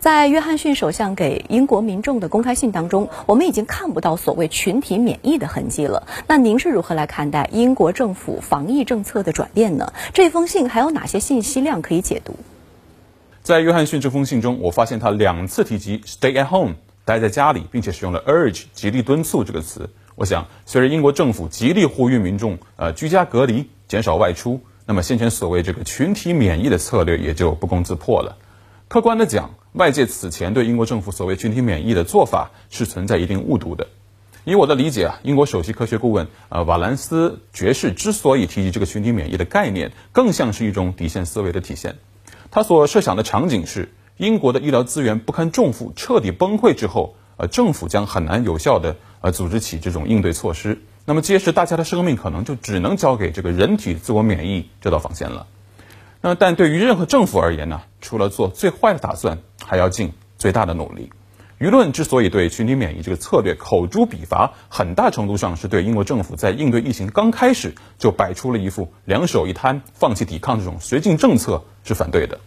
[0.00, 6.08] 在约翰逊首相给英国民众的公开信当中，我们已经看不到所谓群体免疫的痕迹了。
[6.26, 9.92] 那您是如何来看待英国政府防疫政策的转变呢？
[10.14, 12.34] 这封信还有哪些信息量可以解读？
[13.42, 19.90] 在约翰逊这封信中，我发现他两次提及 “stay at home”，待在家里，并且使用了 “urge”，极力敦促这个词。
[20.14, 28.38] 我想，随着英国政府极力呼吁民众呃居家隔离，减少外出，那么先前所谓这个群体免疫的策略也就不攻自破了。
[28.90, 33.86] 客观的讲，外界此前对英国政府所谓群体免疫的做法是存在一定误读的。
[34.42, 41.98] 以我的理解啊，英国首席科学顾问呃瓦兰斯爵士之所以提及这个群体免疫的概念，更像是一种底线思维的体现。
[42.50, 50.82] 他所设想的场景是，英国的医疗资源不堪重负、彻底崩溃之后，呃，政府将很难有效的呃组织起这种应对措施。
[51.04, 55.46] 那么，届时大家的生命可能就只能交给这个人体自我免疫这道防线了。
[56.22, 61.10] 那但对于任何政府而言呢，除了做最坏的打算，还要尽最大的努力。
[61.58, 72.40] 舆论之所以对群体免疫这个策略口诛笔伐，很大程度上是对英国政府在应对疫情刚开始就摆出了一副两手一摊、放弃抵抗这种绥靖政策是反对的。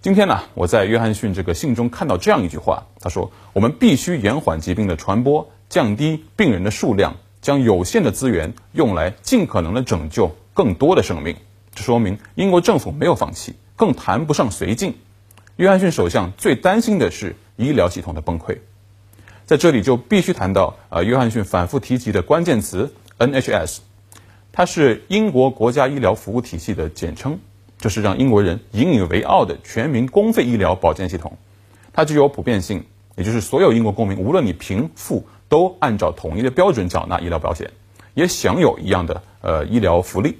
[0.00, 11.36] 今天呢，我在约翰逊这个信中看到这样一句话，他说：“我们必须延缓疾病的传播，降低病人的数量，将有限的资源用来尽可能的拯救更多的生命。”
[11.74, 14.94] 这说明英国政府没有放弃，更谈不上绥靖。
[15.56, 18.58] 约翰逊首相最担心的是医疗系统的崩溃，
[19.46, 23.78] 在这里就必须谈到呃，约翰逊反复提及的关键词 NHS，
[24.52, 27.38] 它是英国国家医疗服务体系的简称，
[27.78, 31.38] 这是让英国人引以为傲的全民公费医疗保健系统。
[31.92, 37.70] 它具有普遍性，也就是所有英国公民，无论你贫富，都按照统一的标准缴纳医疗保险，
[38.14, 40.38] 也享有一样的呃医疗福利。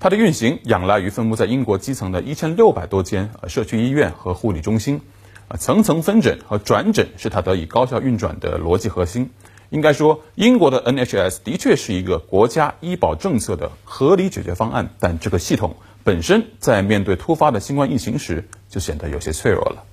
[0.00, 5.00] 它的运行仰赖于分布在英国基层的一千六百多间社区医院和护理中心，
[5.48, 9.30] 啊，层层分诊和转诊是它得以高效运转的逻辑核心。
[9.70, 19.84] 应该说，英国的 NHS 的确是一个国家医保政策的合理解决方案，但这个系统本身在面对突发的新冠疫情时就显得有些脆弱了。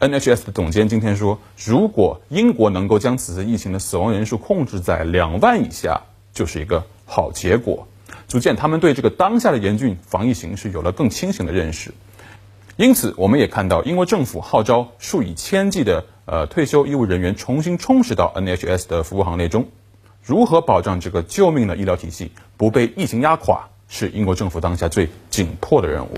[0.00, 6.02] NHS 的总监今天说，如果英国能够将此次疫情的死亡人数控制在两万以下，
[6.34, 7.86] 就是一个好结果。
[8.32, 11.92] 逐渐，他们对这个当下的严峻防疫形势有了更清醒的认识。
[12.76, 19.68] 因此，我们也看到英国政府号召数以千计的呃退休医务人员重新充实到 NHS 的服务行列中。
[20.24, 26.16] 如何保障这个救命的医疗体系不被疫情压垮，是英国政府当下最紧迫的任务。